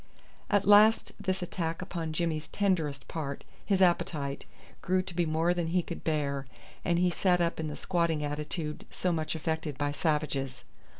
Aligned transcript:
At 0.49 0.65
last 0.67 1.11
this 1.21 1.43
attack 1.43 1.79
upon 1.83 2.11
Jimmy's 2.11 2.47
tenderest 2.47 3.07
part 3.07 3.43
his 3.63 3.83
appetite 3.83 4.45
grew 4.81 5.03
to 5.03 5.13
be 5.13 5.27
more 5.27 5.53
than 5.53 5.67
he 5.67 5.83
could 5.83 6.03
bear, 6.03 6.47
and 6.83 6.97
he 6.97 7.11
sat 7.11 7.39
up 7.39 7.59
in 7.59 7.67
the 7.67 7.75
squatting 7.75 8.23
attitude 8.23 8.87
so 8.89 9.11
much 9.11 9.35
affected 9.35 9.77
by 9.77 9.91
savages. 9.91 10.65